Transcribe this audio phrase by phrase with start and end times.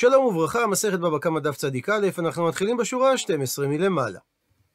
[0.00, 4.18] שלום וברכה, מסכת בבא קמא דף צדיק א', אנחנו מתחילים בשורה ה-12 מלמעלה.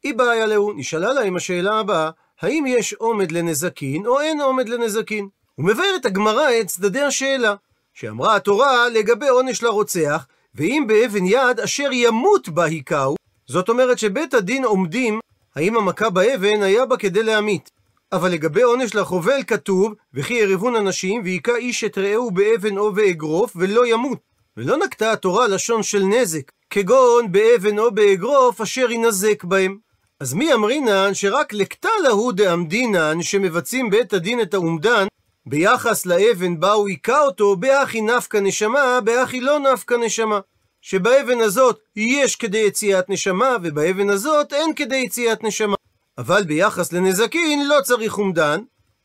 [0.04, 2.10] אי בעיה להו, נשאלה להם השאלה הבאה,
[2.42, 5.28] האם יש עומד לנזקין או אין עומד לנזקין?
[5.56, 7.56] הוא מבאר את הגמרא את צדדי השאלה,
[7.94, 10.26] שאמרה התורה לגבי עונש לרוצח,
[10.56, 13.16] ואם באבן יד אשר ימות בה היכהו,
[13.48, 15.20] זאת אומרת שבית הדין עומדים
[15.56, 17.70] האם המכה באבן היה בה כדי להמית.
[18.12, 23.54] אבל לגבי עונש לחובל כתוב, וכי ירבון אנשים, והיכה איש את רעהו באבן או באגרוף,
[23.56, 24.33] ולא ימות.
[24.58, 29.78] ולא נקטה התורה לשון של נזק, כגון באבן או באגרוף, אשר ינזק בהם.
[30.20, 35.08] אז מי אמרינן שרק לקטה להו דאמדינן, שמבצעים בית הדין את האומדן,
[35.46, 40.40] ביחס לאבן בה הוא היכה אותו, באחי נפקא נשמה, באחי לא נפקא נשמה.
[40.82, 45.76] שבאבן הזאת יש כדי יציאת נשמה, ובאבן הזאת אין כדי יציאת נשמה.
[46.18, 48.60] אבל ביחס לנזקין לא צריך אומדן,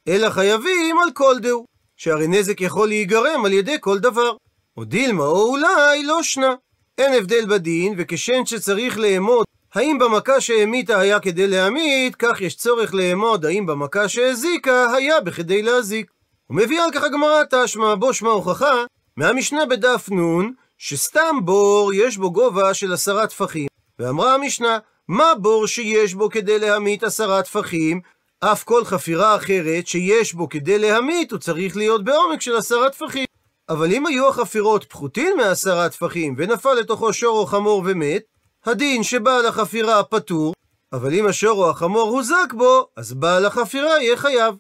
[0.09, 1.65] אלא חייבים על כל דהו,
[1.97, 4.37] שהרי נזק יכול להיגרם על ידי כל דבר.
[4.78, 6.55] או דילמה או אולי לא שנה.
[6.98, 9.44] אין הבדל בדין, וכשן שצריך לאמוד
[9.75, 15.62] האם במכה שהמיתה היה כדי להמית, כך יש צורך לאמוד האם במכה שהזיקה היה בכדי
[15.62, 16.11] להזיק.
[16.47, 18.84] הוא מביא על כך הגמרא תשמע, בו שמע הוכחה,
[19.16, 23.66] מהמשנה בדף נ', שסתם בור יש בו גובה של עשרה טפחים.
[23.98, 28.00] ואמרה המשנה, מה בור שיש בו כדי להמית עשרה טפחים?
[28.41, 33.28] אף כל חפירה אחרת שיש בו כדי להמית, הוא צריך להיות בעומק של עשרה טפחים.
[33.69, 38.22] אבל אם היו החפירות פחותים מעשרה טפחים, ונפל לתוכו שור או חמור ומת,
[38.66, 40.55] הדין שבעל החפירה פטור,
[40.92, 44.55] אבל אם השור או החמור הוזק בו, אז בעל החפירה יהיה חייב.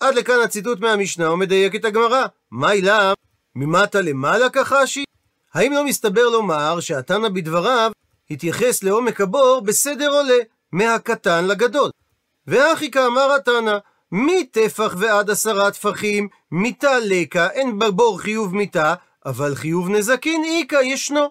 [0.00, 2.26] עד לכאן הציטוט מהמשנה ומדייק את הגמרא.
[2.50, 3.14] מה אילם?
[3.54, 5.04] ממטה למעלה כחשי?
[5.54, 7.92] האם לא מסתבר לומר שהתנא בדבריו
[8.30, 10.38] התייחס לעומק הבור בסדר עולה,
[10.72, 11.90] מהקטן לגדול?
[12.46, 13.78] ואחי כאמר התנא,
[14.12, 18.94] מטפח ועד עשרה טפחים, מיתה לקה, אין בבור חיוב מיתה,
[19.26, 21.28] אבל חיוב נזקין איכא ישנו.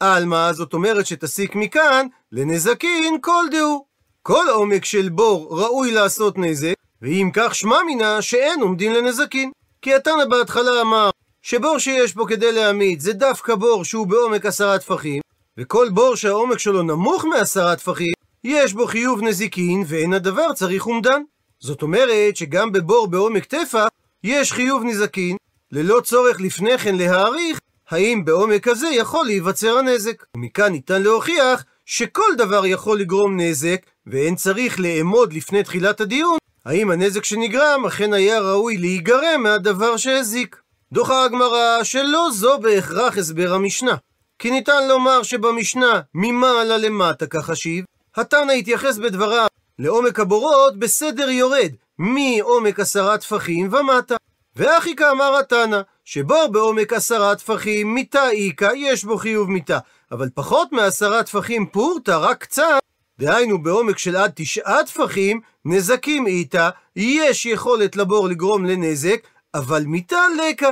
[0.00, 3.84] עלמא, זאת אומרת שתסיק מכאן, לנזקין כל דהו.
[4.22, 9.50] כל עומק של בור ראוי לעשות נזק, ואם כך שמע מינה שאין עומדין לנזקין.
[9.82, 11.10] כי התנא בהתחלה אמר
[11.42, 15.20] שבור שיש בו כדי להמית זה דווקא בור שהוא בעומק עשרה טפחים,
[15.58, 18.12] וכל בור שהעומק שלו נמוך מעשרה טפחים,
[18.44, 21.22] יש בו חיוב נזיקין, ואין הדבר צריך אומדן.
[21.62, 23.88] זאת אומרת שגם בבור בעומק טפח,
[24.24, 25.36] יש חיוב נזקין,
[25.72, 30.24] ללא צורך לפני כן להעריך האם בעומק הזה יכול להיווצר הנזק.
[30.36, 36.90] ומכאן ניתן להוכיח שכל דבר יכול לגרום נזק, ואין צריך לאמוד לפני תחילת הדיון האם
[36.90, 40.56] הנזק שנגרם אכן היה ראוי להיגרם מהדבר שהזיק.
[40.92, 43.96] דוחה הגמרא שלא זו בהכרח הסבר המשנה.
[44.38, 47.84] כי ניתן לומר שבמשנה ממעלה למטה כחשיב,
[48.16, 49.46] התנא התייחס בדבריו
[49.78, 54.16] לעומק הבורות בסדר יורד, מעומק עשרה טפחים ומטה.
[54.56, 59.78] ואחי כאמר התנא, שבור בעומק עשרה טפחים מיתה איכא, יש בו חיוב מיתה,
[60.12, 62.78] אבל פחות מעשרה טפחים פורתא, רק קצת,
[63.18, 70.20] דהיינו בעומק של עד תשעה טפחים, נזקים איתה, יש יכולת לבור לגרום לנזק, אבל מיתה
[70.48, 70.70] לקה.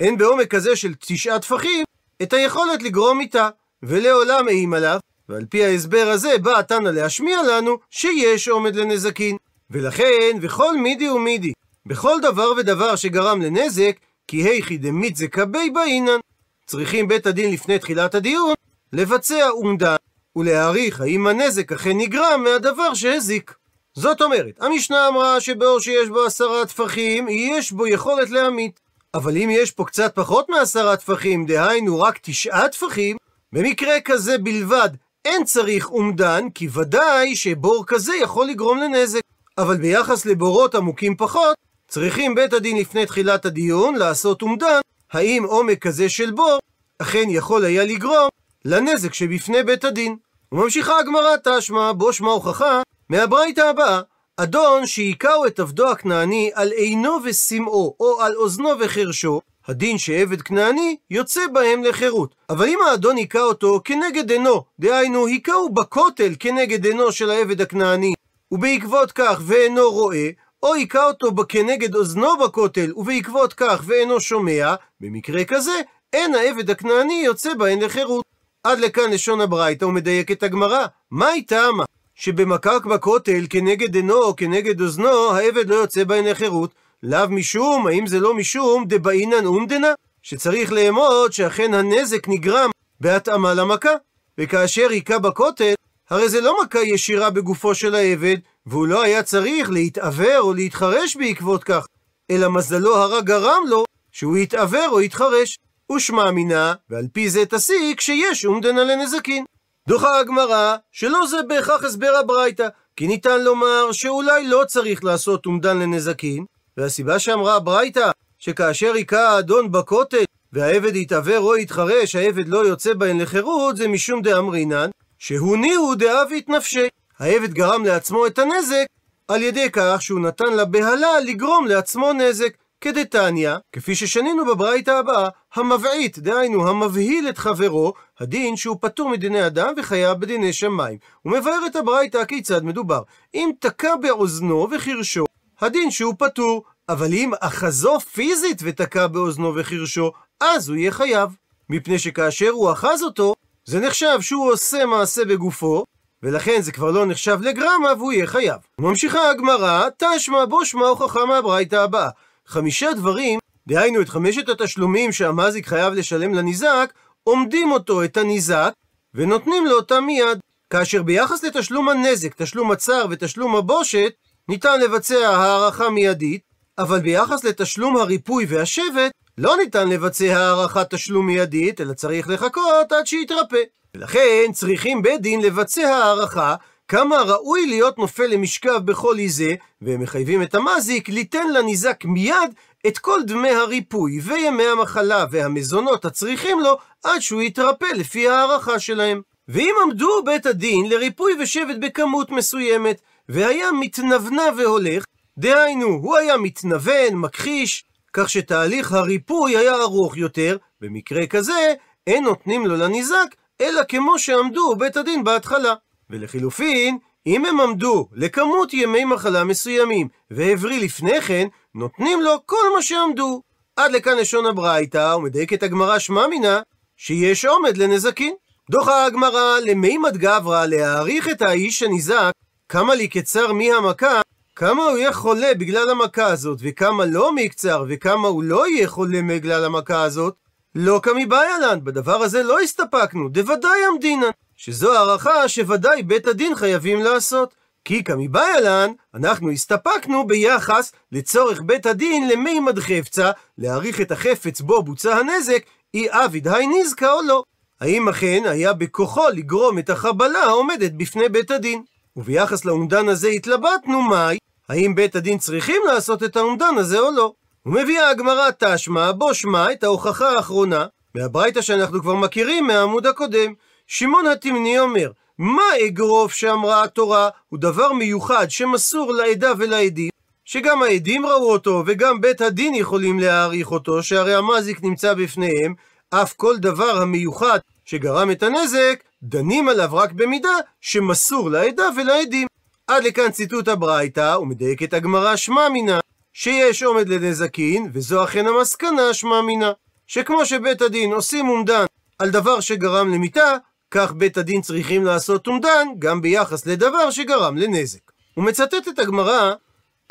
[0.00, 1.84] אין בעומק כזה של תשעה טפחים
[2.22, 3.48] את היכולת לגרום מיתה,
[3.82, 4.98] ולעולם איים עליו,
[5.28, 9.36] ועל פי ההסבר הזה בא התנא להשמיע לנו שיש עומד לנזקין.
[9.70, 11.52] ולכן, וכל מידי ומידי,
[11.86, 13.96] בכל דבר ודבר שגרם לנזק,
[14.28, 16.18] כי היכי דמית זה כבי באינן.
[16.66, 18.54] צריכים בית הדין לפני תחילת הדיון
[18.92, 19.96] לבצע אומדן
[20.36, 23.54] ולהעריך האם הנזק אכן נגרם מהדבר שהזיק.
[23.94, 28.80] זאת אומרת, המשנה אמרה שבאור שיש בו עשרה טפחים, יש בו יכולת להמית.
[29.14, 33.16] אבל אם יש פה קצת פחות מעשרה טפחים, דהיינו רק תשעה טפחים,
[33.52, 34.88] במקרה כזה בלבד
[35.24, 39.20] אין צריך אומדן, כי ודאי שבור כזה יכול לגרום לנזק.
[39.58, 41.56] אבל ביחס לבורות עמוקים פחות,
[41.88, 44.80] צריכים בית הדין לפני תחילת הדיון לעשות אומדן,
[45.12, 46.58] האם עומק כזה של בור
[46.98, 48.28] אכן יכול היה לגרום
[48.64, 50.16] לנזק שבפני בית הדין.
[50.52, 54.00] וממשיכה הגמרא תשמע, בו שמע הוכחה, מהברייתא הבאה,
[54.36, 60.96] אדון שהיכהו את עבדו הכנעני על עינו ושמאו, או על אוזנו וחרשו, הדין שעבד כנעני
[61.10, 62.34] יוצא בהם לחירות.
[62.50, 68.14] אבל אם האדון היכה אותו כנגד עינו, דהיינו היכהו בכותל כנגד עינו של העבד הכנעני,
[68.52, 70.30] ובעקבות כך ואינו רואה,
[70.62, 75.80] או היכה אותו כנגד אוזנו בכותל, ובעקבות כך ואינו שומע, במקרה כזה,
[76.12, 78.24] אין העבד הכנעני יוצא בהן לחירות.
[78.64, 80.86] עד לכאן לשון הברייתא ומדייק את הגמרא.
[81.10, 81.84] מה היא טעמה?
[82.14, 86.74] שבמקק בכותל כנגד עינו או כנגד אוזנו, העבד לא יוצא בהן לחירות.
[87.04, 89.92] לאו משום, האם זה לא משום דבעינן אומדנה?
[90.22, 92.70] שצריך לאמוד שאכן הנזק נגרם
[93.00, 93.90] בהתאמה למכה.
[94.38, 95.74] וכאשר היכה בכותל,
[96.10, 98.36] הרי זה לא מכה ישירה בגופו של העבד,
[98.66, 101.86] והוא לא היה צריך להתעוור או להתחרש בעקבות כך,
[102.30, 105.58] אלא מזלו הרע גרם לו שהוא יתעוור או יתחרש.
[105.92, 109.44] ושמע מינה, ועל פי זה תסיק שיש אומדנה לנזקין.
[109.88, 115.78] דוחה הגמרא שלא זה בהכרח הסבר הברייתא, כי ניתן לומר שאולי לא צריך לעשות אומדן
[115.78, 116.44] לנזקין,
[116.76, 123.20] והסיבה שאמרה הברייתא, שכאשר היכה האדון בכותל, והעבד יתעוור או יתחרש, העבד לא יוצא בהן
[123.20, 126.88] לחירות, זה משום דאמרינן, שהוניהו דאבית נפשי.
[127.18, 128.86] העבד גרם לעצמו את הנזק,
[129.28, 132.56] על ידי כך שהוא נתן לבהלה לגרום לעצמו נזק.
[132.80, 139.74] כדתניא, כפי ששנינו בברייתא הבאה, המבעית, דהיינו המבהיל את חברו, הדין שהוא פטור מדיני אדם
[139.76, 140.98] וחייב בדיני שמיים.
[141.22, 143.02] הוא מבאר את הברייתא כיצד מדובר.
[143.34, 145.24] אם תקע באוזנו וחירשו,
[145.60, 151.36] הדין שהוא פטור, אבל אם אחזו פיזית ותקע באוזנו וחירשו, אז הוא יהיה חייב.
[151.70, 153.34] מפני שכאשר הוא אחז אותו,
[153.64, 155.84] זה נחשב שהוא עושה מעשה בגופו,
[156.22, 158.56] ולכן זה כבר לא נחשב לגרמה והוא יהיה חייב.
[158.78, 162.08] ממשיכה הגמרא, תשמע בו שמע הוכחה מהברייתא הבאה.
[162.46, 166.92] חמישה דברים, דהיינו את חמשת התשלומים שהמזיק חייב לשלם לניזק,
[167.24, 168.72] עומדים אותו, את הניזק,
[169.14, 170.38] ונותנים לו אותם מיד.
[170.70, 174.12] כאשר ביחס לתשלום הנזק, תשלום הצער ותשלום הבושת,
[174.48, 176.42] ניתן לבצע הערכה מיידית,
[176.78, 183.06] אבל ביחס לתשלום הריפוי והשבט, לא ניתן לבצע הערכת תשלום מיידית, אלא צריך לחכות עד
[183.06, 183.62] שיתרפא.
[183.94, 186.54] ולכן צריכים בית דין לבצע הערכה
[186.88, 192.54] כמה ראוי להיות נופל למשכב בכל איזה, והם מחייבים את המזיק ליתן לניזק מיד
[192.86, 199.20] את כל דמי הריפוי וימי המחלה והמזונות הצריכים לו עד שהוא יתרפא לפי הערכה שלהם.
[199.48, 205.04] ואם עמדו בית הדין לריפוי ושבט בכמות מסוימת, והיה מתנוונה והולך,
[205.38, 211.74] דהיינו, הוא היה מתנוון, מכחיש, כך שתהליך הריפוי היה ארוך יותר, במקרה כזה,
[212.06, 215.74] אין נותנים לו לניזק, אלא כמו שעמדו בית הדין בהתחלה.
[216.10, 222.82] ולחילופין, אם הם עמדו לכמות ימי מחלה מסוימים והבריא לפני כן, נותנים לו כל מה
[222.82, 223.42] שעמדו.
[223.76, 226.60] עד לכאן לשון הברייתא, ומדייקת הגמרא שמע מינה,
[226.96, 228.34] שיש עומד לנזקין.
[228.70, 232.32] דוחה הגמרא למימד גברא להעריך את האיש הניזק,
[232.68, 234.20] כמה לי קצר מי המכה,
[234.56, 239.20] כמה הוא יהיה חולה בגלל המכה הזאת, וכמה לא מקצר, וכמה הוא לא יהיה חולה
[239.28, 240.34] בגלל המכה הזאת,
[240.74, 244.30] לא כמבעיה לן, בדבר הזה לא הסתפקנו, דוודאי המדינן.
[244.56, 247.54] שזו הערכה שוודאי בית הדין חייבים לעשות.
[247.84, 254.82] כי כמבעיה לן, אנחנו הסתפקנו ביחס לצורך בית הדין למימד חפצה, להעריך את החפץ בו
[254.82, 255.62] בוצע הנזק,
[255.94, 257.42] אי עביד היי נזקה או לא.
[257.80, 261.82] האם אכן היה בכוחו לגרום את החבלה העומדת בפני בית הדין?
[262.16, 264.38] וביחס לאומדן הזה התלבטנו מהי,
[264.68, 267.32] האם בית הדין צריכים לעשות את האומדן הזה או לא.
[267.66, 273.54] ומביאה הגמרא תשמע, בו שמע את ההוכחה האחרונה, מהברייתא שאנחנו כבר מכירים מהעמוד הקודם.
[273.86, 280.10] שמעון התמני אומר, מה אגרוף שאמרה התורה הוא דבר מיוחד שמסור לעדה ולעדים,
[280.44, 285.74] שגם העדים ראו אותו וגם בית הדין יכולים להעריך אותו, שהרי המזיק נמצא בפניהם,
[286.10, 292.46] אף כל דבר המיוחד שגרם את הנזק, דנים עליו רק במידה שמסור לעדה ולעדים.
[292.86, 296.00] עד לכאן ציטוט הברייתא, ומדייקת הגמרא שמע מינה,
[296.32, 299.72] שיש עומד לנזקין, וזו אכן המסקנה שמע מינה,
[300.06, 301.84] שכמו שבית הדין עושים אומדן
[302.18, 303.56] על דבר שגרם למיתה,
[303.90, 308.12] כך בית הדין צריכים לעשות אומדן גם ביחס לדבר שגרם לנזק.
[308.34, 309.52] הוא מצטט את הגמרא,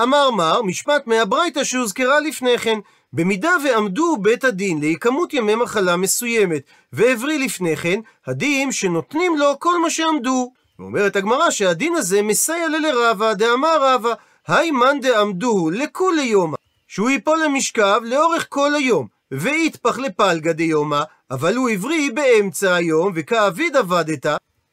[0.01, 2.79] אמר מר, משפט מהברייתא שהוזכרה לפני כן,
[3.13, 6.61] במידה ועמדו בית הדין לכמות ימי מחלה מסוימת,
[6.93, 10.51] והבריא לפני כן, הדין שנותנים לו כל מה שעמדו.
[10.79, 14.13] ואומרת הגמרא שהדין הזה מסייע ללרבה דאמר רבה,
[14.47, 21.01] היי מאן דעמדו לכולי יומא, שהוא ייפול למשכב לאורך כל היום, ויתפח לפלגא דיומא,
[21.31, 24.25] אבל הוא הבריא באמצע היום, וכאביד עבדת,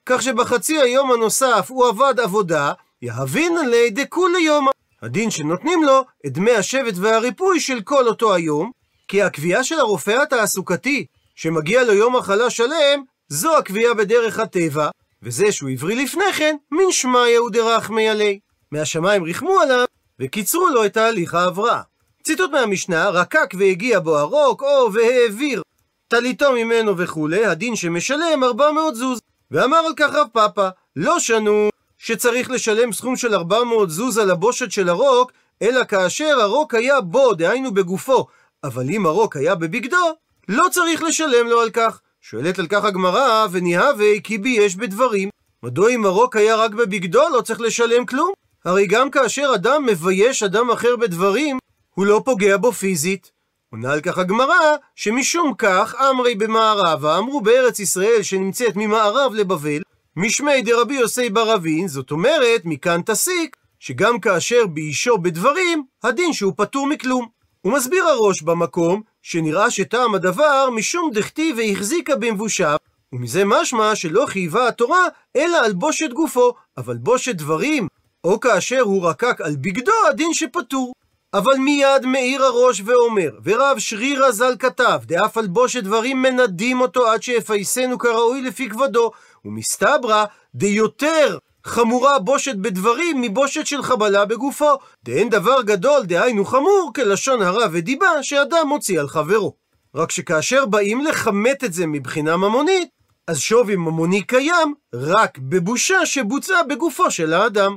[0.06, 4.70] כך שבחצי היום הנוסף הוא עבד עבודה, יהבין עלי דכולי יומא.
[5.02, 8.70] הדין שנותנים לו את דמי השבט והריפוי של כל אותו היום,
[9.08, 14.88] כי הקביעה של הרופא התעסוקתי, שמגיע לו יום מחלה שלם, זו הקביעה בדרך הטבע,
[15.22, 18.38] וזה שהוא הבריא לפני כן, מן שמיא ודרחמי עלי.
[18.72, 19.84] מהשמיים ריחמו עליו,
[20.20, 21.82] וקיצרו לו את תהליך ההבראה.
[22.24, 25.62] ציטוט מהמשנה, רקק והגיע בו הרוק, או והעביר
[26.08, 29.20] טליתו ממנו וכולי, הדין שמשלם 400 זוז.
[29.50, 31.68] ואמר על כך רב פאפא, לא שנו
[32.02, 37.34] שצריך לשלם סכום של 400 זוז על הבושת של הרוק, אלא כאשר הרוק היה בו,
[37.34, 38.26] דהיינו בגופו.
[38.64, 40.14] אבל אם הרוק היה בבגדו,
[40.48, 42.00] לא צריך לשלם לו על כך.
[42.20, 45.28] שואלת על כך הגמרא, וניהווה כי בי יש בדברים.
[45.62, 48.32] מדוע אם הרוק היה רק בבגדו, לא צריך לשלם כלום?
[48.64, 51.58] הרי גם כאשר אדם מבייש אדם אחר בדברים,
[51.94, 53.32] הוא לא פוגע בו פיזית.
[53.72, 59.82] עונה על כך הגמרא, שמשום כך אמרי במערבה, אמרו בארץ ישראל שנמצאת ממערב לבבל,
[60.16, 66.52] משמי דרבי יוסי בר אבין, זאת אומרת, מכאן תסיק, שגם כאשר באישו בדברים, הדין שהוא
[66.56, 67.26] פטור מכלום.
[67.60, 72.76] הוא מסביר הראש במקום, שנראה שטעם הדבר משום דכתיב והחזיקה במבושיו,
[73.12, 77.88] ומזה משמע שלא חייבה התורה אלא על בושת גופו, אבל בושת דברים,
[78.24, 80.92] או כאשר הוא רקק על בגדו, הדין שפטור.
[81.34, 87.08] אבל מיד מאיר הראש ואומר, ורב שרירא ז"ל כתב, דאף על בושת דברים מנדים אותו
[87.08, 89.10] עד שיפייסנו כראוי לפי כבודו,
[89.44, 94.74] ומסתברא דיותר חמורה בושת בדברים מבושת של חבלה בגופו.
[95.04, 99.54] דאין דבר גדול, דהיינו חמור, כלשון הרע ודיבה שאדם מוציא על חברו.
[99.94, 102.88] רק שכאשר באים לכמת את זה מבחינה ממונית,
[103.26, 107.76] אז שווי ממוני קיים רק בבושה שבוצעה בגופו של האדם.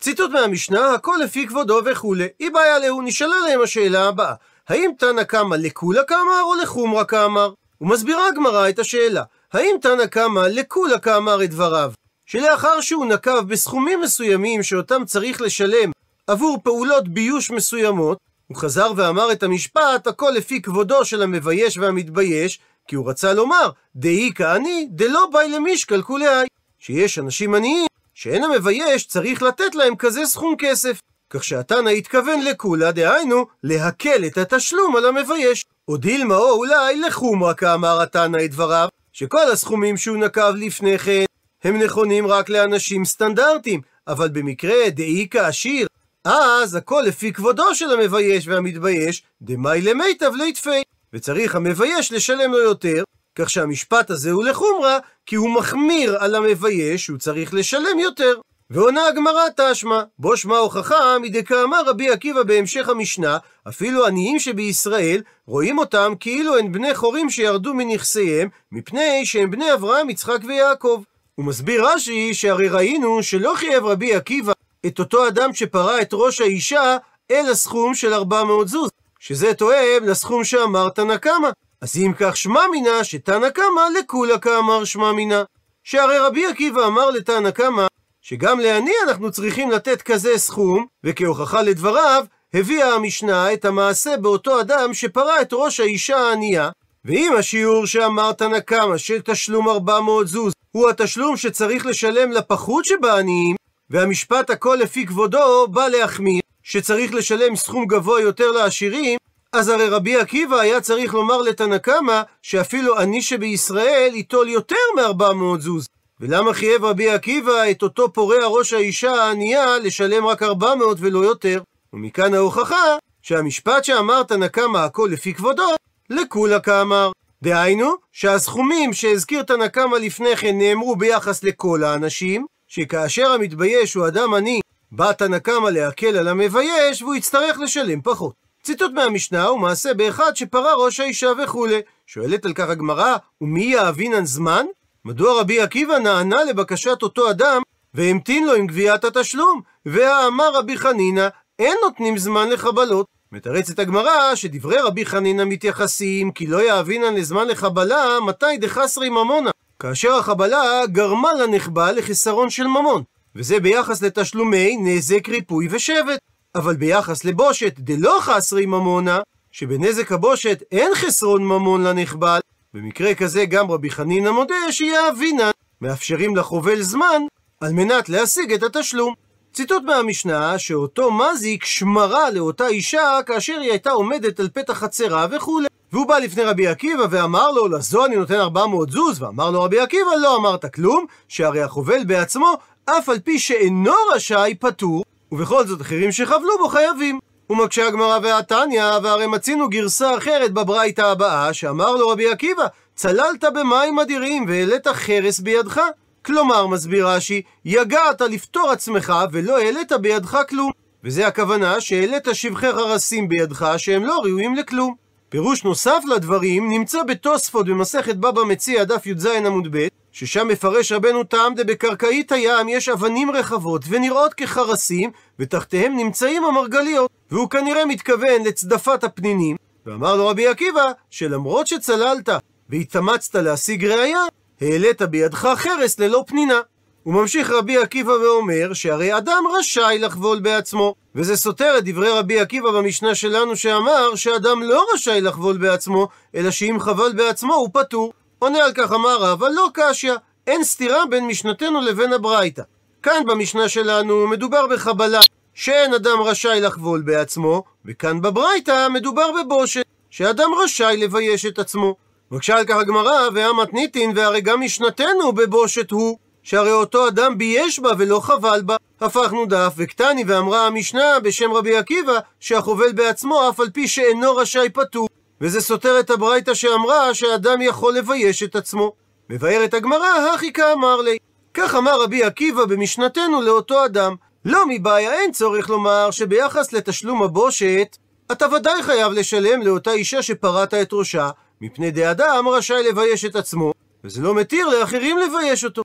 [0.00, 2.26] ציטוט מהמשנה, הכל לפי כבודו וכולי.
[2.40, 4.34] אי בעיה להו, נשאלה להם השאלה הבאה,
[4.68, 7.52] האם תנא קמא לקולא כאמר או לחומרא כאמר?
[7.80, 9.22] ומסבירה הגמרא את השאלה,
[9.54, 11.92] האם תנא קמא לקולא כאמר את דבריו?
[12.26, 15.90] שלאחר שהוא נקב בסכומים מסוימים שאותם צריך לשלם
[16.26, 22.60] עבור פעולות ביוש מסוימות, הוא חזר ואמר את המשפט, הכל לפי כבודו של המבייש והמתבייש,
[22.88, 26.46] כי הוא רצה לומר, דאי כעני, דלא באי למישקל כולי
[26.78, 31.00] שיש אנשים עניים שאין המבייש צריך לתת להם כזה סכום כסף.
[31.30, 35.64] כך שהתנא התכוון לכולה, דהיינו, להקל את התשלום על המבייש.
[35.88, 41.24] או דילמה או אולי לחומרא כאמר התנא את דבריו, שכל הסכומים שהוא נקב לפני כן,
[41.64, 45.86] הם נכונים רק לאנשים סטנדרטיים, אבל במקרה דאיכא עשיר,
[46.24, 53.02] אז הכל לפי כבודו של המבייש והמתבייש, דמאי למיטב ליטפי, וצריך המבייש לשלם לו יותר,
[53.34, 58.40] כך שהמשפט הזה הוא לחומרה, כי הוא מחמיר על המבייש שהוא צריך לשלם יותר.
[58.70, 65.78] ועונה הגמרא תשמע, בו שמע הוכחה מדקאמר רבי עקיבא בהמשך המשנה, אפילו עניים שבישראל, רואים
[65.78, 71.02] אותם כאילו הן בני חורים שירדו מנכסיהם, מפני שהם בני אברהם, יצחק ויעקב.
[71.34, 74.52] הוא מסביר רש"י שהרי ראינו שלא חייב רבי עקיבא
[74.86, 76.96] את אותו אדם שפרע את ראש האישה
[77.30, 81.48] אל הסכום של 400 זוז, שזה תואם לסכום שאמר תנא קמא.
[81.80, 85.42] אז אם כך שמע מינה שתנא קמא לקולא כאמר שמע מינה.
[85.84, 87.86] שהרי רבי עקיבא אמר לתנא קמא
[88.26, 94.94] שגם לעני אנחנו צריכים לתת כזה סכום, וכהוכחה לדבריו, הביאה המשנה את המעשה באותו אדם
[94.94, 96.70] שפרע את ראש האישה הענייה,
[97.04, 103.56] ואם השיעור שאמר תנא קמא של תשלום 400 זוז הוא התשלום שצריך לשלם לפחות שבעניים,
[103.90, 109.18] והמשפט הכל לפי כבודו בא להחמיר, שצריך לשלם סכום גבוה יותר לעשירים,
[109.52, 115.60] אז הרי רבי עקיבא היה צריך לומר לתנא קמא שאפילו עני שבישראל ייטול יותר מ-400
[115.60, 115.86] זוז.
[116.20, 121.62] ולמה חייב רבי עקיבא את אותו פורע ראש האישה הענייה לשלם רק 400 ולא יותר?
[121.92, 125.68] ומכאן ההוכחה שהמשפט שאמר תנא קמא הכל לפי כבודו,
[126.10, 127.10] לכולה כאמר.
[127.42, 134.34] דהיינו, שהסכומים שהזכיר תנא קמא לפני כן נאמרו ביחס לכל האנשים, שכאשר המתבייש הוא אדם
[134.34, 134.60] עני,
[134.92, 138.34] בא תנא קמא להקל על המבייש והוא יצטרך לשלם פחות.
[138.62, 141.80] ציטוט מהמשנה הוא מעשה באחד שפרע ראש האישה וכולי.
[142.06, 144.66] שואלת על כך הגמרא, ומי יאבינן זמן?
[145.06, 147.62] מדוע רבי עקיבא נענה לבקשת אותו אדם
[147.94, 149.60] והמתין לו עם גביית התשלום?
[149.86, 153.06] והאמר רבי חנינא, אין נותנים זמן לחבלות.
[153.32, 160.14] מתרצת הגמרא שדברי רבי חנינא מתייחסים כי לא יאבינן לזמן לחבלה מתי דחסרי ממונה, כאשר
[160.14, 163.02] החבלה גרמה לנחבל לחיסרון של ממון,
[163.36, 166.18] וזה ביחס לתשלומי נזק, ריפוי ושבט.
[166.54, 169.18] אבל ביחס לבושת דלא חסרי ממונה,
[169.52, 172.40] שבנזק הבושת אין חסרון ממון לנחבל,
[172.74, 175.50] במקרה כזה גם רבי חנינא מודה שיאבינן,
[175.80, 177.22] מאפשרים לחובל זמן
[177.60, 179.14] על מנת להשיג את התשלום.
[179.52, 185.66] ציטוט מהמשנה שאותו מזיק שמרה לאותה אישה כאשר היא הייתה עומדת על פתח חצרה וכולי.
[185.92, 189.80] והוא בא לפני רבי עקיבא ואמר לו, לזו אני נותן 400 זוז, ואמר לו רבי
[189.80, 192.54] עקיבא, לא אמרת כלום, שהרי החובל בעצמו,
[192.84, 197.18] אף על פי שאינו רשאי, פטור, ובכל זאת אחרים שחבלו בו חייבים.
[197.50, 203.98] ומקשה הגמרא והתניא, והרי מצינו גרסה אחרת בברייתא הבאה, שאמר לו רבי עקיבא, צללת במים
[203.98, 205.80] אדירים והעלית חרס בידך.
[206.24, 210.70] כלומר, מסביר רש"י, יגעת לפתור עצמך ולא העלית בידך כלום.
[211.04, 214.94] וזה הכוונה שהעלית שבחי חרסים בידך שהם לא ראויים לכלום.
[215.28, 221.24] פירוש נוסף לדברים נמצא בתוספות במסכת בבא מציע דף י"ז עמוד ב', ששם מפרש רבנו
[221.24, 227.10] טעם דבקרקעית הים יש אבנים רחבות ונראות כחרסים, ותחתיהם נמצאים המרגליות.
[227.30, 229.56] והוא כנראה מתכוון לצדפת הפנינים,
[229.86, 232.28] ואמר לו רבי עקיבא, שלמרות שצללת
[232.70, 234.24] והתאמצת להשיג ראייה,
[234.60, 236.60] העלית בידך חרס ללא פנינה.
[237.02, 242.40] הוא ממשיך רבי עקיבא ואומר שהרי אדם רשאי לחבול בעצמו, וזה סותר את דברי רבי
[242.40, 248.12] עקיבא במשנה שלנו שאמר שאדם לא רשאי לחבול בעצמו, אלא שאם חבל בעצמו הוא פטור.
[248.44, 250.14] עונה על כך אמר רבא לא קשיא,
[250.46, 252.62] אין סתירה בין משנתנו לבין הברייתא.
[253.02, 255.20] כאן במשנה שלנו מדובר בחבלה
[255.54, 261.94] שאין אדם רשאי לחבול בעצמו, וכאן בברייתא מדובר בבושת, שאדם רשאי לבייש את עצמו.
[262.30, 267.90] בבקשה על כך הגמרא, והמתניתין, והרי גם משנתנו בבושת הוא, שהרי אותו אדם בייש בה
[267.98, 268.76] ולא חבל בה.
[269.00, 274.70] הפכנו דף, וקטני ואמרה המשנה בשם רבי עקיבא, שהחובל בעצמו אף על פי שאינו רשאי
[274.70, 275.08] פטור.
[275.40, 278.92] וזה סותר את הברייתא שאמרה שאדם יכול לבייש את עצמו.
[279.30, 281.18] מבארת הגמרא, הכי כאמר לי.
[281.54, 284.14] כך אמר רבי עקיבא במשנתנו לאותו אדם.
[284.44, 287.96] לא מבעיה אין צורך לומר שביחס לתשלום הבושת,
[288.32, 293.72] אתה ודאי חייב לשלם לאותה אישה שפרעת את ראשה, מפני דאדם רשאי לבייש את עצמו,
[294.04, 295.82] וזה לא מתיר לאחרים לבייש אותו.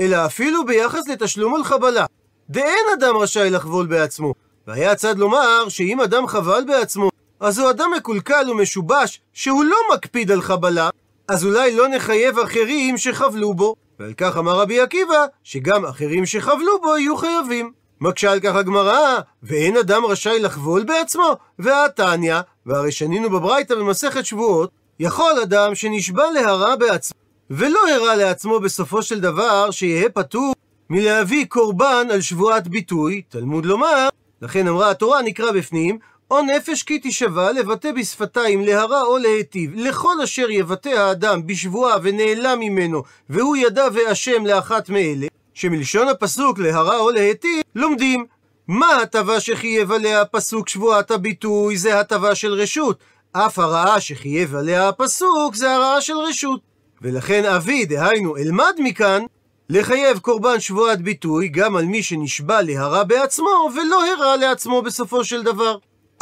[0.00, 2.06] אלא אפילו ביחס לתשלום על חבלה.
[2.50, 4.34] דאין אדם רשאי לחבול בעצמו.
[4.66, 7.10] והיה צד לומר שאם אדם חבל בעצמו,
[7.40, 10.90] אז הוא אדם מקולקל ומשובש, שהוא לא מקפיד על חבלה,
[11.28, 13.74] אז אולי לא נחייב אחרים שחבלו בו.
[13.98, 17.72] ועל כך אמר רבי עקיבא, שגם אחרים שחבלו בו יהיו חייבים.
[18.00, 22.36] מקשה על כך הגמרא, ואין אדם רשאי לחבול בעצמו, והתניא,
[22.66, 27.18] והרי שנינו בברייתא במסכת שבועות, יכול אדם שנשבע להרע בעצמו,
[27.50, 30.54] ולא הרע לעצמו בסופו של דבר, שיהא פטור
[30.90, 34.08] מלהביא קורבן על שבועת ביטוי, תלמוד לומר,
[34.42, 35.98] לכן אמרה התורה נקרא בפנים,
[36.30, 42.60] או נפש כי תישבע לבטא בשפתיים להרע או להיטיב, לכל אשר יבטא האדם בשבועה ונעלם
[42.60, 48.26] ממנו, והוא ידע ואשם לאחת מאלה, שמלשון הפסוק להרע או להיטיב, לומדים.
[48.68, 51.76] מה הטבה שחייב עליה הפסוק שבועת הביטוי?
[51.76, 52.98] זה הטבה של רשות.
[53.32, 56.60] אף הרעה שחייב עליה הפסוק זה הרעה של רשות.
[57.02, 59.22] ולכן אבי, דהיינו, אלמד מכאן,
[59.70, 65.42] לחייב קורבן שבועת ביטוי גם על מי שנשבע להרע בעצמו, ולא הרע לעצמו בסופו של
[65.42, 65.76] דבר.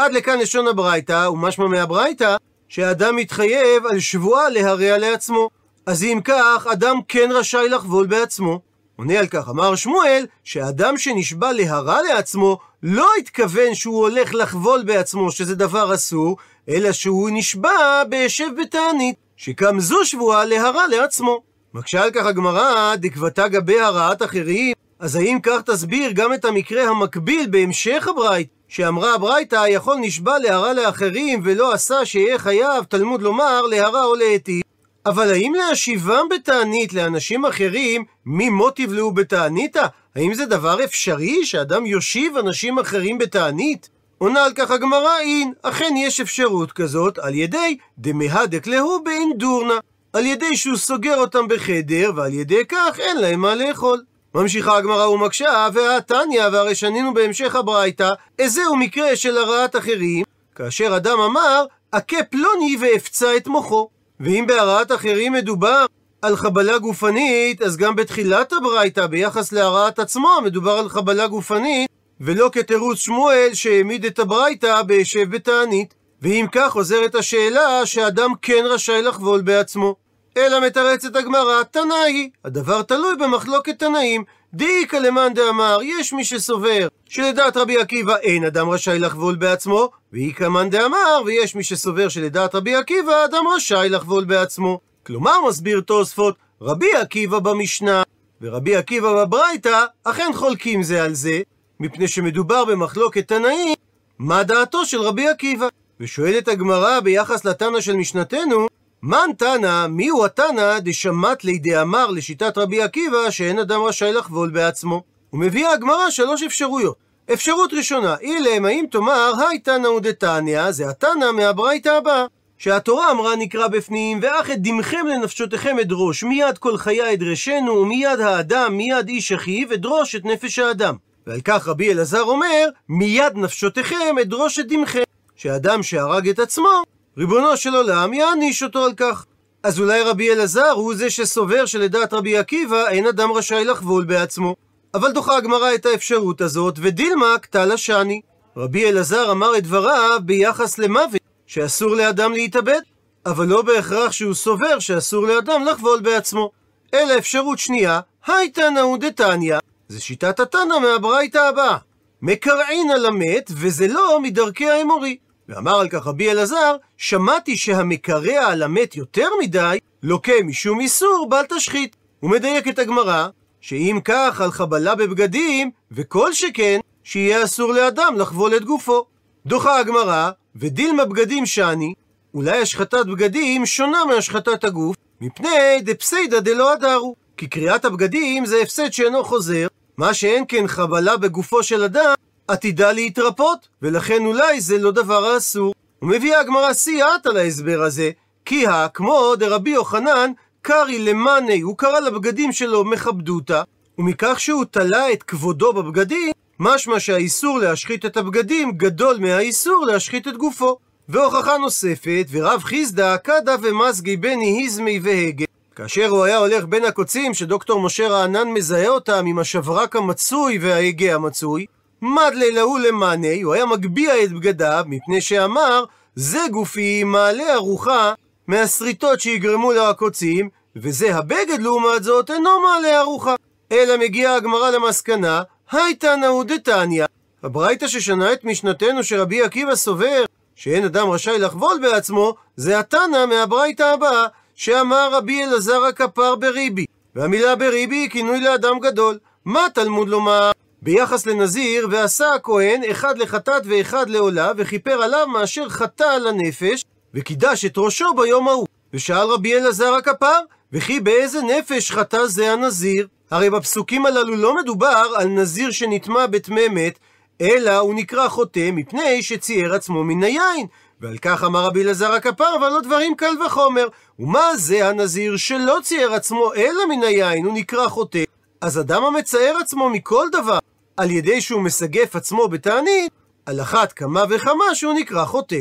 [0.05, 2.37] עד לכאן לשון הברייתא, ומשמע מהברייתא,
[2.69, 5.49] שאדם מתחייב על שבועה להרע לעצמו.
[5.87, 8.61] אז אם כך, אדם כן רשאי לחבול בעצמו.
[8.97, 15.31] עונה על כך, אמר שמואל, שאדם שנשבע להרע לעצמו, לא התכוון שהוא הולך לחבול בעצמו,
[15.33, 16.37] שזה דבר אסור,
[16.69, 21.43] אלא שהוא נשבע בהשב בתענית, שגם זו שבועה להרע לעצמו.
[21.75, 26.89] מקשה על כך הגמרא, דקבתה גבי הרעת אחרים, אז האם כך תסביר גם את המקרה
[26.89, 33.63] המקביל בהמשך הברית, שאמרה הברייתא, יכול נשבע להרע לאחרים ולא עשה שיהיה חייב, תלמוד לומר,
[33.63, 34.63] להרע או להיטיב.
[35.07, 39.87] אבל האם להשיבם בתענית לאנשים אחרים, ממות יבלעו בתעניתא?
[40.17, 43.89] האם זה דבר אפשרי שאדם יושיב אנשים אחרים בתענית?
[44.19, 49.75] עונה על כך הגמרא אין, אכן יש אפשרות כזאת על ידי דמהדק להו באינדורנה.
[50.13, 54.03] על ידי שהוא סוגר אותם בחדר, ועל ידי כך אין להם מה לאכול.
[54.35, 61.21] ממשיכה הגמרא ומקשה, והתניא, והרי שנינו בהמשך הברייתא, איזהו מקרה של הרעת אחרים, כאשר אדם
[61.21, 63.89] אמר, אכה פלוני ואפצע את מוחו.
[64.21, 65.87] ואם בהרעת אחרים מדובר
[66.23, 71.91] על חבלה גופנית, אז גם בתחילת הברייתא, ביחס להרעת עצמו, מדובר על חבלה גופנית,
[72.21, 75.95] ולא כתירוץ שמואל שהעמיד את הברייתא בהשב בתענית.
[76.23, 80.02] ואם כך עוזרת השאלה שאדם כן רשאי לחבול בעצמו.
[80.37, 84.25] אלא מתרצת הגמרא, תנאי, הדבר תלוי במחלוקת תנאים.
[84.55, 90.49] דאיכא למאן דאמר, יש מי שסובר שלדעת רבי עקיבא אין אדם רשאי לחבול בעצמו, ואיכא
[90.49, 94.81] מאן דאמר, ויש מי שסובר שלדעת רבי עקיבא אדם רשאי לחבול בעצמו.
[95.07, 98.03] כלומר, מסביר תוספות, רבי עקיבא במשנה
[98.41, 101.41] ורבי עקיבא בברייתא אכן חולקים זה על זה,
[101.81, 103.75] מפני שמדובר במחלוקת תנאים,
[104.19, 105.69] מה דעתו של רבי עקיבא?
[106.01, 108.67] ושואלת הגמרא ביחס לתנא של משנתנו,
[109.05, 114.51] מן תנא, מי הוא התנא דשמט לידי אמר לשיטת רבי עקיבא שאין אדם רשאי לחבול
[114.51, 115.03] בעצמו?
[115.33, 116.97] ומביאה הגמרא שלוש אפשרויות.
[117.33, 122.25] אפשרות ראשונה, אילם האם תאמר, היי תנא ודתניא, זה התנא מהברייתא הבאה.
[122.59, 128.77] שהתורה אמרה נקרא בפנים, ואך את דמכם לנפשותיכם אדרוש, מיד כל חיה אדרשנו, ומיד האדם,
[128.77, 130.97] מיד איש אחיו, אדרוש את נפש האדם.
[131.27, 135.03] ועל כך רבי אלעזר אומר, מיד נפשותיכם אדרוש את דמכם.
[135.37, 136.83] שאדם שהרג את עצמו,
[137.19, 139.25] ריבונו של עולם יעניש אותו על כך.
[139.63, 144.57] אז אולי רבי אלעזר הוא זה שסובר שלדעת רבי עקיבא אין אדם רשאי לחבול בעצמו.
[144.95, 148.21] אבל דוחה הגמרא את האפשרות הזאת, ודילמה קטל השני.
[148.57, 152.81] רבי אלעזר אמר את דבריו ביחס למוות, שאסור לאדם להתאבד,
[153.27, 156.51] אבל לא בהכרח שהוא סובר שאסור לאדם לחבול בעצמו.
[156.95, 161.77] אלא אפשרות שנייה, הייתא נאו דתניא, זה שיטת התנא מהברייתא הבאה.
[162.23, 165.17] מקרעין על המת, וזה לא מדרכי האמורי.
[165.49, 171.43] ואמר על כך רבי אלעזר, שמעתי שהמקרע על המת יותר מדי, לוקה משום איסור בל
[171.49, 171.97] תשחית.
[172.21, 173.29] הוא מדייק את הגמרא,
[173.61, 179.05] שאם כך על חבלה בבגדים, וכל שכן, שיהיה אסור לאדם לחבול את גופו.
[179.47, 181.95] דוחה הגמרא, ודילמה בגדים שאני,
[182.35, 187.15] אולי השחתת בגדים שונה מהשחתת הגוף, מפני דפסיידא דלא הדרו.
[187.37, 192.15] כי קריאת הבגדים זה הפסד שאינו חוזר, מה שאין כן חבלה בגופו של אדם,
[192.49, 195.75] עתידה להתרפות, ולכן אולי זה לא דבר האסור.
[196.03, 198.11] ומביאה הגמרא סייעת על ההסבר הזה,
[198.45, 203.63] כי הא כמו דרבי יוחנן קרי למאני, הוא קרא לבגדים שלו מכבדותא,
[203.99, 210.37] ומכך שהוא תלה את כבודו בבגדים, משמע שהאיסור להשחית את הבגדים גדול מהאיסור להשחית את
[210.37, 210.79] גופו.
[211.09, 215.45] והוכחה נוספת, ורב חיסדא קדא ומזגי בני היזמי והגה.
[215.77, 221.15] כאשר הוא היה הולך בין הקוצים שדוקטור משה רענן מזהה אותם עם השברק המצוי וההגה
[221.15, 221.67] המצוי,
[222.03, 225.85] מדלי להו למאני, הוא היה מגביה את בגדיו, מפני שאמר,
[226.15, 228.13] זה גופי מעלה ארוחה
[228.47, 233.35] מהשריטות שיגרמו לעקוצים, וזה הבגד לעומת זאת אינו מעלה ארוחה.
[233.73, 237.05] אלא מגיעה הגמרא למסקנה, הייתא נאו דתניא.
[237.43, 240.25] הברייתא ששנה את משנתנו שרבי עקיבא סובר
[240.57, 246.87] שאין אדם רשאי לחבול בעצמו, זה התנא מהברייתא הבאה, שאמר רבי אלעזר הכפר בריבי.
[247.15, 249.19] והמילה בריבי היא כינוי לאדם גדול.
[249.45, 250.51] מה תלמוד לומר?
[250.83, 257.65] ביחס לנזיר, ועשה הכהן אחד לחטאת ואחד לעולה, וכיפר עליו מאשר חטא על הנפש, וקידש
[257.65, 258.67] את ראשו ביום ההוא.
[258.95, 260.39] ושאל רבי אלעזר הכפר,
[260.73, 263.07] וכי באיזה נפש חטא זה הנזיר?
[263.31, 266.99] הרי בפסוקים הללו לא מדובר על נזיר שנטמע בטמא מת,
[267.41, 270.67] אלא הוא נקרא חוטא מפני שצייר עצמו מן היין.
[271.01, 273.89] ועל כך אמר רבי אלעזר הכפר, אבל לא דברים קל וחומר.
[274.19, 278.25] ומה זה הנזיר שלא צייר עצמו אלא מן היין, הוא נקרא חוטא?
[278.61, 280.59] אז אדם המצייר עצמו מכל דבר,
[281.03, 283.13] על ידי שהוא מסגף עצמו בתענית,
[283.47, 285.61] על אחת כמה וכמה שהוא נקרא חוטא.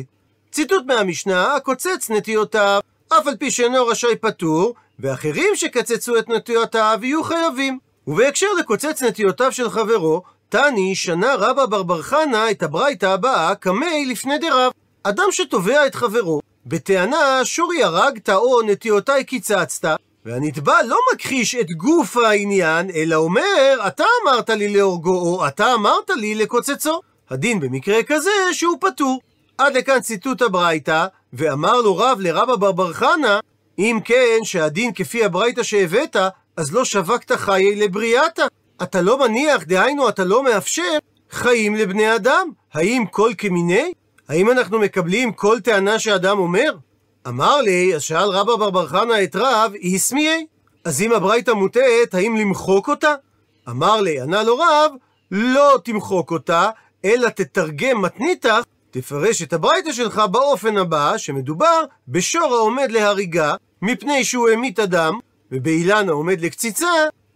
[0.51, 7.23] ציטוט מהמשנה, הקוצץ נטיותיו, אף על פי שאינו רשאי פטור, ואחרים שקצצו את נטיותיו יהיו
[7.23, 7.79] חייבים.
[8.07, 14.05] ובהקשר לקוצץ נטיותיו של חברו, תני שנה רבא בר בר חנה את הברייתא הבאה קמי
[14.05, 14.71] לפני דרב.
[15.03, 19.87] אדם שתובע את חברו, בטענה שורי הרגת או נטיותיי קיצצת,
[20.25, 26.09] והנתבע לא מכחיש את גוף העניין, אלא אומר, אתה אמרת לי להורגו, או אתה אמרת
[26.09, 27.01] לי לקוצצו.
[27.29, 29.19] הדין במקרה כזה שהוא פטור.
[29.57, 33.39] עד לכאן ציטוט הברייתא, ואמר לו רב לרבא בר בר חנה,
[33.79, 36.15] אם כן, שהדין כפי הברייתא שהבאת,
[36.57, 38.45] אז לא שווקת חיי לבריאתה.
[38.83, 40.97] אתה לא מניח, דהיינו, אתה לא מאפשר
[41.31, 42.49] חיים לבני אדם.
[42.73, 43.91] האם כל כמיני?
[44.29, 46.75] האם אנחנו מקבלים כל טענה שאדם אומר?
[47.27, 50.45] אמר לי, אז שאל רבא בר בר חנה את רב, איסמיי?
[50.85, 53.15] אז אם הברייתא מוטעת, האם למחוק אותה?
[53.69, 54.91] אמר לי, ענה לו רב,
[55.31, 56.69] לא תמחוק אותה,
[57.05, 58.59] אלא תתרגם מתניתך,
[58.91, 65.19] תפרש את הברייתא שלך באופן הבא, שמדובר בשור העומד להריגה, מפני שהוא המית אדם,
[65.51, 66.91] ובאילן העומד לקציצה,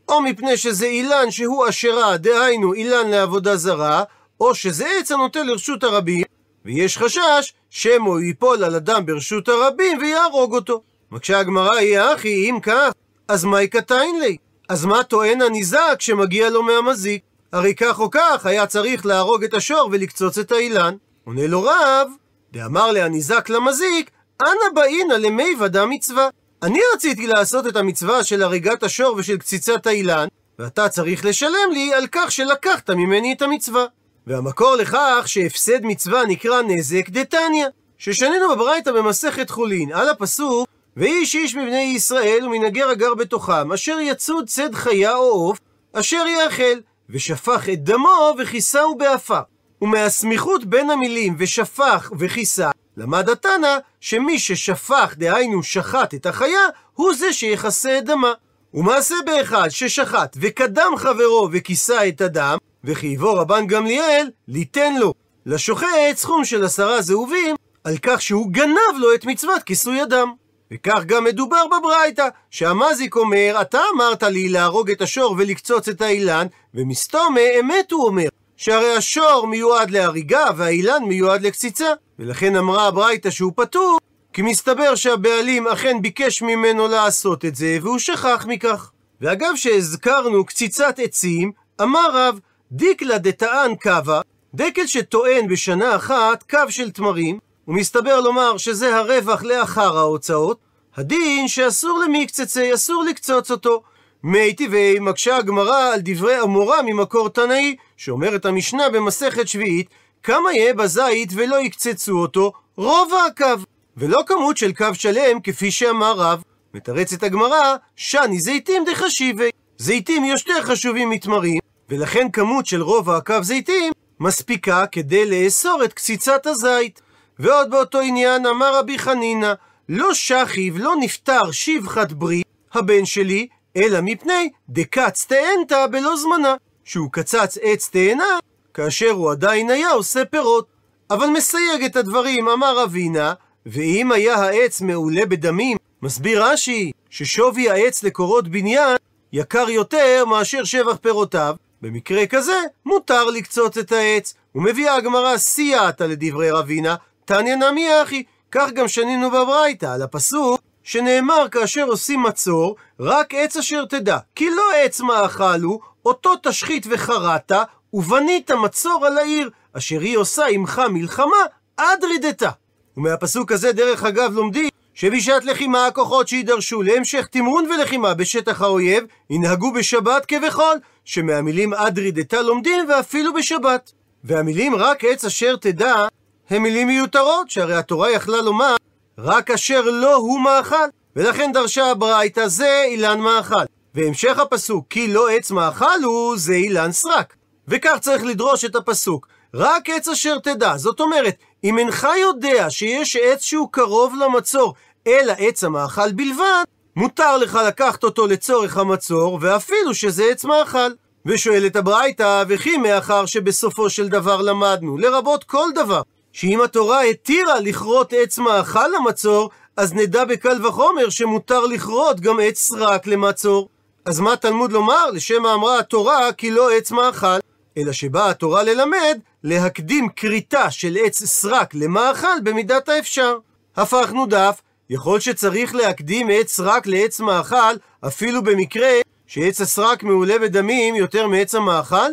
[0.09, 4.03] או מפני שזה אילן שהוא אשרה, דהיינו אילן לעבודה זרה,
[4.39, 6.23] או שזה עץ הנוטה לרשות הרבים,
[6.65, 10.81] ויש חשש שמא הוא ייפול על אדם ברשות הרבים ויהרוג אותו.
[11.11, 12.91] מקשה הגמרא היא אחי, אם כך,
[13.27, 14.37] אז מהי קטעין לי?
[14.69, 17.21] אז מה טוען הניזק שמגיע לו מהמזיק?
[17.53, 20.95] הרי כך או כך היה צריך להרוג את השור ולקצוץ את האילן.
[21.25, 22.07] עונה לו רב,
[22.53, 26.29] דאמר להניזק למזיק, אנא באינא למי ודא מצווה.
[26.63, 30.27] אני רציתי לעשות את המצווה של הריגת השור ושל קציצת האילן,
[30.59, 33.85] ואתה צריך לשלם לי על כך שלקחת ממני את המצווה.
[34.27, 41.55] והמקור לכך שהפסד מצווה נקרא נזק דתניא, ששנינו בברייתא במסכת חולין, על הפסוק ואיש איש
[41.55, 45.59] מבני ישראל ומנגר הגר בתוכם, אשר יצוד צד חיה או עוף,
[45.93, 49.39] אשר יאכל, ושפך את דמו וכיסהו באפה.
[49.81, 56.61] ומהסמיכות בין המילים ושפך וכיסה, למד התנא שמי ששפך, דהיינו שחט את החיה,
[56.93, 58.33] הוא זה שיכסה את דמה.
[58.73, 65.13] ומעשה באחד ששחט וקדם חברו וכיסה את הדם, וחייבו רבן גמליאל ליתן לו
[65.45, 70.33] לשוחט סכום של עשרה זהובים על כך שהוא גנב לו את מצוות כיסוי הדם.
[70.73, 76.47] וכך גם מדובר בברייתא, שהמזיק אומר, אתה אמרת לי להרוג את השור ולקצוץ את האילן,
[76.73, 81.93] ומסתומה אמת הוא אומר, שהרי השור מיועד להריגה והאילן מיועד לקציצה.
[82.19, 83.97] ולכן אמרה הברייתא שהוא פטור,
[84.33, 88.91] כי מסתבר שהבעלים אכן ביקש ממנו לעשות את זה, והוא שכח מכך.
[89.21, 92.39] ואגב שהזכרנו קציצת עצים, אמר רב,
[92.75, 94.21] דיקלה דטען קווה,
[94.53, 100.59] דקל שטוען בשנה אחת קו של תמרים, ומסתבר לומר שזה הרווח לאחר ההוצאות,
[100.95, 103.83] הדין שאסור למקצצי, אסור לקצוץ אותו.
[104.23, 109.89] מי טבעי מקשה הגמרא על דברי אמורה ממקור תנאי, שאומרת המשנה במסכת שביעית,
[110.23, 113.63] כמה יהיה בזית ולא יקצצו אותו, רובע הקו,
[113.97, 116.41] ולא כמות של קו שלם כפי שאמר רב.
[116.73, 119.49] מתרצת הגמרא, שני זיתים דחשיבי.
[119.77, 121.59] זיתים יותר חשובים מתמרים,
[121.89, 127.01] ולכן כמות של רובע הקו זיתים מספיקה כדי לאסור את קציצת הזית.
[127.39, 129.53] ועוד באותו עניין אמר רבי חנינא,
[129.89, 137.09] לא שכיב, לא נפטר שבחת ברית, הבן שלי, אלא מפני דקץ תאנתא בלא זמנה, שהוא
[137.11, 138.39] קצץ עץ תאנה
[138.73, 140.67] כאשר הוא עדיין היה עושה פירות.
[141.09, 143.33] אבל מסייג את הדברים, אמר אבינה,
[143.65, 148.97] ואם היה העץ מעולה בדמים, מסביר רש"י ששווי העץ לקורות בניין
[149.33, 154.33] יקר יותר מאשר שבח פירותיו, במקרה כזה מותר לקצוץ את העץ.
[154.55, 156.95] ומביאה הגמרא סייעתא לדברי רבינה,
[157.25, 163.57] תניא נמי אחי, כך גם שנינו בברייתא, על הפסוק שנאמר כאשר עושים מצור, רק עץ
[163.57, 167.51] אשר תדע, כי לא עץ מאכל הוא, אותו תשחית וחרעת,
[167.93, 171.43] ובנית מצור על העיר, אשר היא עושה עמך מלחמה,
[171.77, 172.49] עד רידתה.
[172.97, 179.73] ומהפסוק הזה, דרך אגב, לומדים שבשעת לחימה הכוחות שידרשו להמשך תמרון ולחימה בשטח האויב, ינהגו
[179.73, 183.91] בשבת כבכל, שמהמילים עד רידתה לומדים ואפילו בשבת.
[184.23, 186.07] והמילים רק עץ אשר תדע,
[186.49, 188.75] הם מילים מיותרות, שהרי התורה יכלה לומר
[189.17, 190.87] רק אשר לא הוא מאכל.
[191.15, 193.63] ולכן דרשה הברייתא זה אילן מאכל.
[193.95, 197.35] והמשך הפסוק, כי לא עץ מאכל הוא, זה אילן סרק.
[197.67, 199.27] וכך צריך לדרוש את הפסוק.
[199.53, 200.77] רק עץ אשר תדע.
[200.77, 204.73] זאת אומרת, אם אינך יודע שיש עץ שהוא קרוב למצור,
[205.07, 206.63] אלא עץ המאכל בלבד,
[206.95, 210.91] מותר לך לקחת אותו לצורך המצור, ואפילו שזה עץ מאכל.
[211.25, 218.13] ושואלת הברייתא, וכי מאחר שבסופו של דבר למדנו, לרבות כל דבר, שאם התורה התירה לכרות
[218.13, 223.69] עץ מאכל למצור, אז נדע בקל וחומר שמותר לכרות גם עץ סרק למצור.
[224.05, 225.11] אז מה תלמוד לומר?
[225.11, 227.39] לשם אמרה התורה כי לא עץ מאכל,
[227.77, 233.37] אלא שבאה התורה ללמד להקדים כריתה של עץ סרק למאכל במידת האפשר.
[233.75, 237.75] הפכנו דף, יכול שצריך להקדים עץ סרק לעץ מאכל,
[238.07, 238.91] אפילו במקרה
[239.27, 242.11] שעץ הסרק מעולה בדמים יותר מעץ המאכל?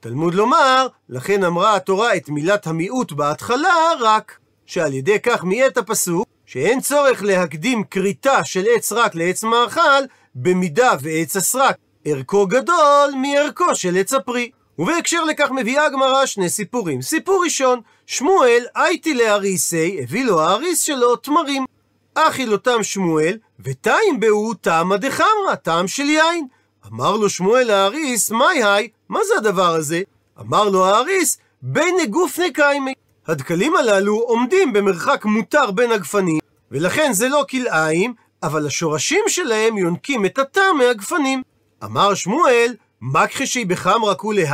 [0.00, 6.26] תלמוד לומר, לכן אמרה התורה את מילת המיעוט בהתחלה רק, שעל ידי כך מיעט הפסוק,
[6.46, 10.02] שאין צורך להקדים כריתה של עץ סרק לעץ מאכל,
[10.34, 14.50] במידה ועץ הסרק ערכו גדול מערכו של עץ הפרי.
[14.78, 17.02] ובהקשר לכך מביאה הגמרא שני סיפורים.
[17.02, 21.64] סיפור ראשון, שמואל הייתי לאריסי, הביא לו האריס שלו תמרים.
[22.14, 26.46] אכיל אותם שמואל, וטעים בהו טעמא דחמרא, טעם של יין.
[26.92, 30.02] אמר לו שמואל האריס, מאי היי, מה זה הדבר הזה?
[30.40, 32.94] אמר לו האריס, בין גופני קיימי.
[33.26, 36.38] הדקלים הללו עומדים במרחק מותר בין הגפנים,
[36.70, 41.42] ולכן זה לא כלאיים, אבל השורשים שלהם יונקים את הטעם מהגפנים.
[41.84, 44.44] אמר שמואל, מכחישי בחמרא כולי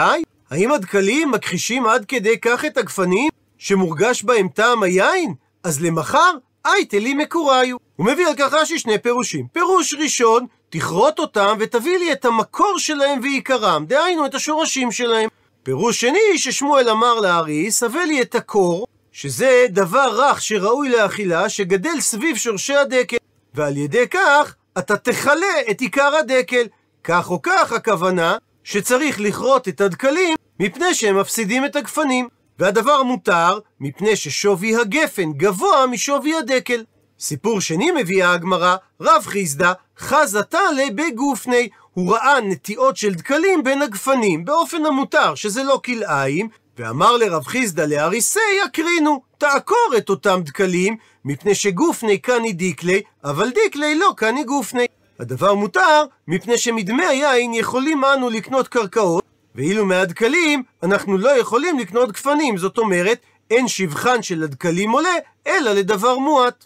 [0.51, 5.35] האם הדקלים מכחישים עד כדי כך את הגפנים, שמורגש בהם טעם היין?
[5.65, 6.33] אז למחר,
[6.65, 7.77] אייטלי מקוריו.
[7.97, 9.47] הוא מביא על כך רש"י שני פירושים.
[9.53, 15.29] פירוש ראשון, תכרות אותם ותביא לי את המקור שלהם ועיקרם, דהיינו את השורשים שלהם.
[15.63, 22.01] פירוש שני, ששמואל אמר לאריס, הבא לי את הקור, שזה דבר רך שראוי לאכילה, שגדל
[22.01, 23.17] סביב שורשי הדקל,
[23.55, 26.67] ועל ידי כך אתה תכלה את עיקר הדקל.
[27.05, 32.29] כך או כך הכוונה שצריך לכרות את הדקלים מפני שהם מפסידים את הגפנים.
[32.61, 36.85] והדבר מותר מפני ששווי הגפן גבוה משווי הדקל.
[37.21, 40.59] סיפור שני מביאה הגמרא, רב חיסדא חזתה
[40.95, 47.45] בגופני, הוא ראה נטיעות של דקלים בין הגפנים, באופן המותר, שזה לא כלאיים, ואמר לרב
[47.45, 54.45] חיסדא לאריסי, יקרינו, תעקור את אותם דקלים, מפני שגופני קני דיקלי, אבל דיקלי לא קני
[54.45, 54.87] גופני.
[55.21, 62.13] הדבר מותר, מפני שמדמי היין יכולים אנו לקנות קרקעות, ואילו מהדקלים אנחנו לא יכולים לקנות
[62.13, 63.19] גפנים, זאת אומרת,
[63.51, 65.15] אין שבחן של הדקלים עולה,
[65.47, 66.65] אלא לדבר מועט.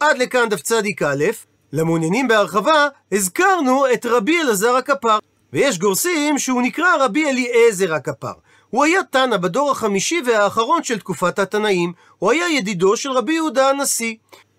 [0.00, 1.24] עד לכאן דף צדיק א',
[1.72, 5.18] למעוניינים בהרחבה, הזכרנו את רבי אלעזר הכפר,
[5.52, 8.32] ויש גורסים שהוא נקרא רבי אליעזר הכפר.
[8.70, 13.70] הוא היה תנא בדור החמישי והאחרון של תקופת התנאים, הוא היה ידידו של רבי יהודה
[13.70, 14.14] הנשיא.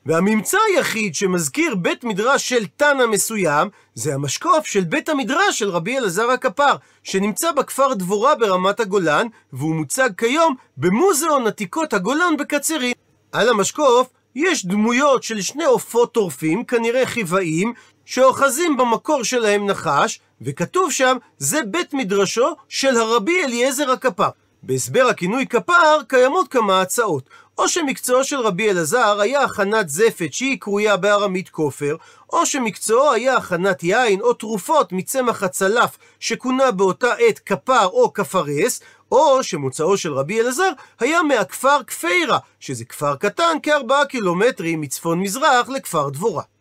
[0.08, 5.98] והממצא היחיד שמזכיר בית מדרש של תנא מסוים, זה המשקוף של בית המדרש של רבי
[5.98, 12.94] אלעזר הכפר, שנמצא בכפר דבורה ברמת הגולן, והוא מוצג כיום במוזיאון עתיקות הגולן בקצרין.
[13.32, 17.74] על המשקוף יש דמויות של שני עופות טורפים, כנראה חיוואים,
[18.06, 24.30] שאוחזים במקור שלהם נחש, וכתוב שם, זה בית מדרשו של הרבי אליעזר הכפר.
[24.64, 27.30] בהסבר הכינוי כפר קיימות כמה הצעות.
[27.58, 31.96] או שמקצועו של רבי אלעזר היה הכנת זפת שהיא קרויה בארמית כופר,
[32.34, 38.82] או שמקצועו היה הכנת יין או תרופות מצמח הצלף שכונה באותה עת כפר או כפרס,
[39.12, 45.70] או שמוצאו של רבי אלעזר היה מהכפר כפירה, שזה כפר קטן כארבעה קילומטרים מצפון מזרח
[45.70, 46.44] לכפר דבורה.